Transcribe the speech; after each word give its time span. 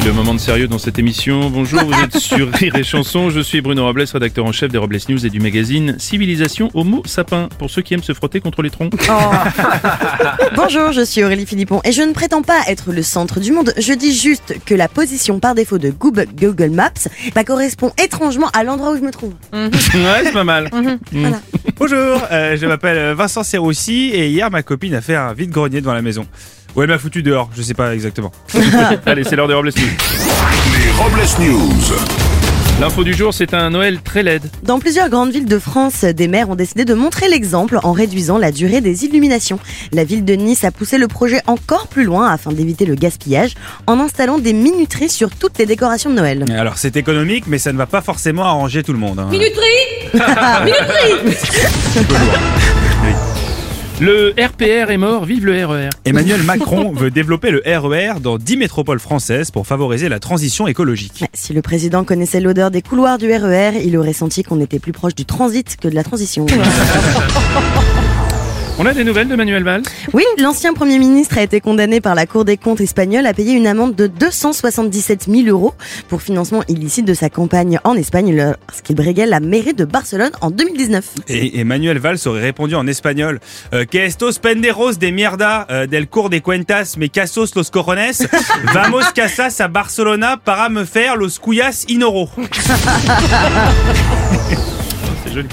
Voici 0.00 0.16
le 0.16 0.16
moment 0.16 0.32
de 0.32 0.40
sérieux 0.40 0.66
dans 0.66 0.78
cette 0.78 0.98
émission. 0.98 1.50
Bonjour, 1.50 1.82
vous 1.84 1.92
êtes 1.92 2.16
sur 2.16 2.48
Rire 2.54 2.74
et 2.74 2.84
Chanson. 2.84 3.28
Je 3.28 3.40
suis 3.40 3.60
Bruno 3.60 3.84
Robles, 3.84 4.06
rédacteur 4.10 4.46
en 4.46 4.52
chef 4.52 4.72
des 4.72 4.78
Robles 4.78 4.96
News 5.10 5.26
et 5.26 5.28
du 5.28 5.40
magazine 5.40 5.96
Civilisation 5.98 6.70
Homo 6.72 7.02
Sapin, 7.04 7.50
pour 7.58 7.68
ceux 7.68 7.82
qui 7.82 7.92
aiment 7.92 8.02
se 8.02 8.14
frotter 8.14 8.40
contre 8.40 8.62
les 8.62 8.70
troncs. 8.70 8.94
Bonjour, 10.56 10.92
je 10.92 11.04
suis 11.04 11.22
Aurélie 11.22 11.44
Philippon 11.44 11.82
et 11.84 11.92
je 11.92 12.00
ne 12.00 12.14
prétends 12.14 12.40
pas 12.40 12.62
être 12.68 12.92
le 12.92 13.02
centre 13.02 13.40
du 13.40 13.52
monde. 13.52 13.74
Je 13.76 13.92
dis 13.92 14.16
juste 14.16 14.54
que 14.64 14.74
la 14.74 14.88
position 14.88 15.38
par 15.38 15.54
défaut 15.54 15.76
de 15.76 15.90
Google, 15.90 16.70
Maps 16.70 17.08
bah, 17.34 17.44
correspond 17.44 17.92
étrangement 18.02 18.48
à 18.54 18.64
l'endroit 18.64 18.92
où 18.92 18.96
je 18.96 19.02
me 19.02 19.10
trouve. 19.10 19.34
ouais, 19.52 19.70
c'est 20.24 20.32
pas 20.32 20.44
mal. 20.44 20.70
Voilà. 21.12 21.42
Bonjour, 21.76 22.22
euh, 22.32 22.56
je 22.56 22.64
m'appelle 22.64 23.12
Vincent 23.14 23.42
Serroussi 23.42 24.12
et 24.14 24.28
hier 24.28 24.50
ma 24.50 24.62
copine 24.62 24.94
a 24.94 25.02
fait 25.02 25.16
un 25.16 25.34
vide-grenier 25.34 25.82
devant 25.82 25.94
la 25.94 26.02
maison. 26.02 26.26
Ou 26.76 26.82
elle 26.82 26.88
m'a 26.88 26.98
foutu 26.98 27.22
dehors, 27.22 27.48
je 27.56 27.62
sais 27.62 27.74
pas 27.74 27.94
exactement. 27.94 28.30
Allez, 29.06 29.24
c'est 29.24 29.36
l'heure 29.36 29.48
des 29.48 29.54
Robles 29.54 29.72
News. 29.76 29.84
Les 30.84 30.90
Robles 31.02 31.20
News. 31.40 31.96
L'info 32.80 33.04
du 33.04 33.12
jour, 33.12 33.34
c'est 33.34 33.52
un 33.52 33.68
Noël 33.68 33.98
très 34.02 34.22
laid. 34.22 34.40
Dans 34.62 34.78
plusieurs 34.78 35.10
grandes 35.10 35.32
villes 35.32 35.44
de 35.44 35.58
France, 35.58 36.02
des 36.04 36.28
maires 36.28 36.48
ont 36.48 36.54
décidé 36.54 36.86
de 36.86 36.94
montrer 36.94 37.28
l'exemple 37.28 37.78
en 37.82 37.92
réduisant 37.92 38.38
la 38.38 38.52
durée 38.52 38.80
des 38.80 39.04
illuminations. 39.04 39.58
La 39.92 40.04
ville 40.04 40.24
de 40.24 40.32
Nice 40.32 40.64
a 40.64 40.70
poussé 40.70 40.96
le 40.96 41.06
projet 41.06 41.42
encore 41.46 41.88
plus 41.88 42.04
loin 42.04 42.30
afin 42.30 42.52
d'éviter 42.52 42.86
le 42.86 42.94
gaspillage 42.94 43.50
en 43.86 44.00
installant 44.00 44.38
des 44.38 44.54
minuteries 44.54 45.10
sur 45.10 45.28
toutes 45.28 45.58
les 45.58 45.66
décorations 45.66 46.08
de 46.08 46.14
Noël. 46.14 46.46
Alors 46.56 46.78
c'est 46.78 46.96
économique, 46.96 47.44
mais 47.48 47.58
ça 47.58 47.70
ne 47.72 47.76
va 47.76 47.84
pas 47.84 48.00
forcément 48.00 48.44
arranger 48.44 48.82
tout 48.82 48.94
le 48.94 48.98
monde. 48.98 49.18
hein. 49.18 49.28
Le 54.00 54.32
RPR 54.38 54.90
est 54.90 54.96
mort, 54.96 55.26
vive 55.26 55.44
le 55.44 55.60
E 55.60 55.66
RER. 55.66 55.90
Emmanuel 56.06 56.42
Macron 56.42 56.90
veut 56.94 57.10
développer 57.10 57.50
le 57.50 57.62
RER 57.66 58.18
dans 58.18 58.38
10 58.38 58.56
métropoles 58.56 58.98
françaises 58.98 59.50
pour 59.50 59.66
favoriser 59.66 60.08
la 60.08 60.18
transition 60.18 60.66
écologique. 60.66 61.18
Mais 61.20 61.28
Si 61.34 61.52
le 61.52 61.60
président 61.60 62.02
connaissait 62.02 62.40
l'odeur 62.40 62.70
des 62.70 62.80
couloirs 62.80 63.18
du 63.18 63.30
RER, 63.30 63.72
il 63.84 63.98
aurait 63.98 64.14
senti 64.14 64.42
qu'on 64.42 64.58
était 64.58 64.78
plus 64.78 64.92
proche 64.92 65.14
du 65.14 65.26
transit 65.26 65.76
que 65.76 65.86
de 65.86 65.94
la 65.94 66.02
transition. 66.02 66.46
On 68.82 68.86
a 68.86 68.94
des 68.94 69.04
nouvelles 69.04 69.28
de 69.28 69.36
Manuel 69.36 69.62
Valls? 69.62 69.82
Oui, 70.14 70.24
l'ancien 70.38 70.72
Premier 70.72 70.98
ministre 70.98 71.36
a 71.36 71.42
été 71.42 71.60
condamné 71.60 72.00
par 72.00 72.14
la 72.14 72.24
Cour 72.24 72.46
des 72.46 72.56
comptes 72.56 72.80
espagnole 72.80 73.26
à 73.26 73.34
payer 73.34 73.52
une 73.52 73.66
amende 73.66 73.94
de 73.94 74.06
277 74.06 75.26
000 75.28 75.48
euros 75.48 75.74
pour 76.08 76.22
financement 76.22 76.62
illicite 76.66 77.04
de 77.04 77.12
sa 77.12 77.28
campagne 77.28 77.78
en 77.84 77.94
Espagne 77.94 78.34
lorsqu'il 78.34 78.96
briguait 78.96 79.26
la 79.26 79.38
mairie 79.38 79.74
de 79.74 79.84
Barcelone 79.84 80.30
en 80.40 80.50
2019. 80.50 81.04
Et 81.28 81.60
Emmanuel 81.60 81.98
Valls 81.98 82.20
aurait 82.24 82.40
répondu 82.40 82.74
en 82.74 82.86
espagnol 82.86 83.40
euh, 83.74 83.84
Que 83.84 83.98
estos 83.98 84.38
penderos 84.38 84.98
de 84.98 85.10
mierda 85.10 85.66
euh, 85.70 85.86
del 85.86 86.08
cour 86.08 86.30
de 86.30 86.38
cuentas 86.38 86.94
me 86.96 87.08
casos 87.08 87.54
los 87.54 87.70
corones 87.70 88.26
Vamos 88.72 89.12
casas 89.12 89.60
a 89.60 89.68
Barcelona 89.68 90.40
para 90.42 90.70
me 90.70 90.86
faire 90.86 91.16
los 91.18 91.38
cuyas 91.38 91.84
inoro. 91.86 92.30
C'est 95.30 95.34
joli. 95.34 95.48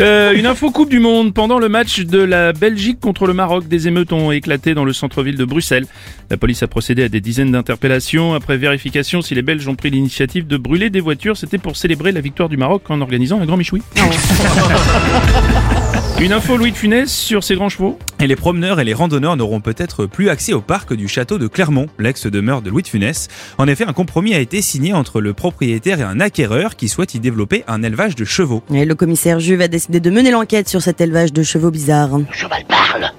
Euh, 0.00 0.32
une 0.32 0.46
info 0.46 0.70
Coupe 0.70 0.90
du 0.90 0.98
Monde. 0.98 1.32
Pendant 1.32 1.58
le 1.58 1.68
match 1.68 2.00
de 2.00 2.18
la 2.18 2.52
Belgique 2.52 2.98
contre 3.00 3.26
le 3.26 3.32
Maroc, 3.32 3.68
des 3.68 3.86
émeutes 3.86 4.12
ont 4.12 4.32
éclaté 4.32 4.74
dans 4.74 4.84
le 4.84 4.92
centre-ville 4.92 5.36
de 5.36 5.44
Bruxelles. 5.44 5.86
La 6.30 6.36
police 6.36 6.62
a 6.62 6.66
procédé 6.66 7.04
à 7.04 7.08
des 7.08 7.20
dizaines 7.20 7.52
d'interpellations. 7.52 8.34
Après 8.34 8.56
vérification, 8.56 9.22
si 9.22 9.34
les 9.34 9.42
Belges 9.42 9.68
ont 9.68 9.76
pris 9.76 9.90
l'initiative 9.90 10.46
de 10.46 10.56
brûler 10.56 10.90
des 10.90 11.00
voitures, 11.00 11.36
c'était 11.36 11.58
pour 11.58 11.76
célébrer 11.76 12.12
la 12.12 12.20
victoire 12.20 12.48
du 12.48 12.56
Maroc 12.56 12.82
en 12.88 13.00
organisant 13.00 13.40
un 13.40 13.46
grand 13.46 13.56
michoui. 13.56 13.82
Une 16.18 16.32
info 16.32 16.56
Louis 16.56 16.72
de 16.72 16.76
Funès 16.76 17.10
sur 17.10 17.44
ses 17.44 17.54
grands 17.54 17.68
chevaux. 17.68 17.98
Et 18.18 18.26
les 18.26 18.36
promeneurs 18.36 18.80
et 18.80 18.84
les 18.84 18.92
randonneurs 18.92 19.36
n'auront 19.36 19.60
peut-être 19.60 20.06
plus 20.06 20.28
accès 20.28 20.52
au 20.52 20.60
parc 20.60 20.92
du 20.94 21.08
château 21.08 21.38
de 21.38 21.46
Clermont, 21.46 21.86
l'ex-demeure 21.98 22.62
de 22.62 22.70
Louis 22.70 22.82
de 22.82 22.88
Funès. 22.88 23.28
En 23.58 23.66
effet, 23.66 23.84
un 23.86 23.92
compromis 23.92 24.34
a 24.34 24.38
été 24.38 24.60
signé 24.60 24.92
entre 24.92 25.20
le 25.20 25.32
propriétaire 25.32 26.00
et 26.00 26.02
un 26.02 26.20
acquéreur 26.20 26.76
qui 26.76 26.88
souhaite 26.88 27.14
y 27.14 27.20
développer 27.20 27.64
un 27.68 27.82
élevage 27.82 28.16
de 28.16 28.24
chevaux. 28.24 28.62
Et 28.74 28.84
le 28.84 28.94
commissaire 28.94 29.40
Juve 29.40 29.60
a 29.60 29.68
décidé 29.68 30.00
de 30.00 30.10
mener 30.10 30.30
l'enquête 30.30 30.68
sur 30.68 30.82
cet 30.82 31.00
élevage 31.00 31.32
de 31.32 31.42
chevaux 31.42 31.70
bizarres. 31.70 32.18
Le 32.18 32.26
cheval 32.32 32.64
parle 32.66 33.10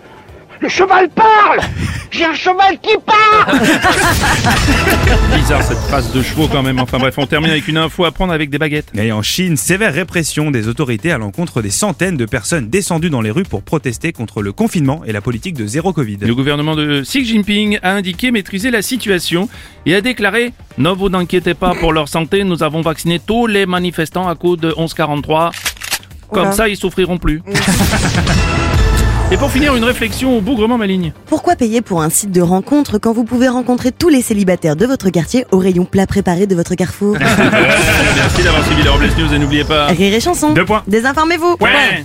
Le 0.62 0.70
cheval 0.70 1.10
parle 1.10 1.60
J'ai 2.12 2.26
un 2.26 2.34
cheval 2.36 2.78
qui 2.82 2.96
parle 3.06 3.60
Bizarre 5.36 5.64
cette 5.64 5.78
phrase 5.80 6.12
de 6.14 6.22
chevaux 6.22 6.48
quand 6.52 6.62
même. 6.62 6.80
Enfin 6.80 7.00
bref, 7.00 7.16
on 7.18 7.26
termine 7.26 7.50
avec 7.50 7.68
une 7.68 7.78
info 7.78 8.06
à 8.06 8.12
prendre 8.12 8.32
avec 8.34 8.50
des 8.50 8.60
baguettes. 8.60 8.90
Et 8.94 9.12
en 9.12 9.24
Chine, 9.24 9.58
sévère 9.58 9.94
répression 9.94 10.52
des 10.52 10.68
autorités 10.68 11.12
à 11.12 11.18
l'encontre 11.18 11.62
des 11.62 11.72
centaines 11.72 12.18
de 12.18 12.26
personnes 12.26 12.70
descendues 12.70 13.10
dans 13.10 13.22
les 13.22 13.32
rues 13.32 13.44
pour 13.44 13.64
protester 13.64 14.12
contre 14.12 14.42
le 14.42 14.52
confinement 14.52 15.02
et 15.06 15.14
la 15.14 15.22
politique 15.22 15.56
de 15.56 15.66
zéro 15.66 15.94
Covid. 15.94 16.18
Le 16.22 16.36
gouvernement 16.36 16.76
de 16.76 17.02
Xi 17.02 17.26
Jinping 17.26 17.80
a 17.82 17.94
indiqué 17.94 18.30
maîtriser 18.32 18.70
la 18.72 18.82
situation 18.82 19.50
et 19.86 19.96
a 19.96 20.02
déclaré 20.02 20.54
Ne 20.78 20.90
vous 20.90 21.10
inquiétez 21.14 21.54
pas 21.54 21.74
pour 21.76 21.94
leur 21.94 22.08
santé, 22.08 22.44
nous 22.44 22.62
avons 22.62 22.82
vacciné 22.82 23.20
tous 23.20 23.48
les 23.48 23.66
manifestants 23.66 24.28
à 24.28 24.36
coup 24.36 24.58
de 24.58 24.68
1143. 24.68 25.52
Comme 26.32 26.44
Oula. 26.44 26.52
ça, 26.52 26.70
ils 26.70 26.78
souffriront 26.78 27.18
plus. 27.18 27.42
et 29.32 29.38
pour 29.38 29.50
finir, 29.50 29.76
une 29.76 29.84
réflexion 29.86 30.38
au 30.38 30.42
bougrement 30.42 30.78
maligne. 30.78 31.14
Pourquoi 31.28 31.56
payer 31.56 31.82
pour 31.82 32.02
un 32.02 32.10
site 32.10 32.32
de 32.32 32.42
rencontre 32.42 32.98
quand 32.98 33.14
vous 33.14 33.24
pouvez 33.24 33.48
rencontrer 33.48 33.92
tous 33.92 34.10
les 34.10 34.22
célibataires 34.22 34.76
de 34.76 34.86
votre 34.86 35.10
quartier 35.10 35.46
au 35.52 35.58
rayon 35.58 35.86
plat 35.86 36.06
préparé 36.06 36.48
de 36.48 36.56
votre 36.56 36.76
carrefour 36.76 37.16
Merci 37.20 38.44
d'avoir 38.44 38.66
suivi 38.66 38.84
les 38.84 38.90
Robles 38.90 39.10
News 39.18 39.34
et 39.34 39.40
n'oubliez 39.40 39.64
pas. 39.64 39.88
Rire 39.88 40.14
et 40.14 40.20
chanson. 40.20 40.54
Deux 40.54 40.66
points. 40.66 40.84
Désinformez-vous. 40.88 41.56
Ouais 41.62 42.04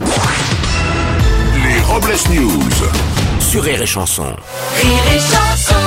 Les 1.65 1.81
Robles 1.81 2.15
News. 2.33 2.63
Sur 3.41 3.63
Rire 3.63 3.83
et 3.83 3.87
Chanson. 3.87 4.25
Rire 4.81 5.03
et 5.15 5.19
chanson 5.19 5.86